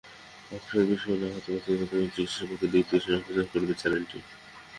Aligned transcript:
Cocktail 0.49 0.83
বিস্ফোরণে 0.89 1.27
আহত 1.29 1.45
ব্যক্তিদের 1.47 1.79
প্রাথমিক 1.81 2.09
চিকিৎসা 2.15 2.37
সম্পর্কেও 2.39 2.71
দিকনির্দেশনা 2.73 3.17
প্রচার 3.25 3.45
করবে 3.53 3.73
চ্যানেলটি। 3.81 4.17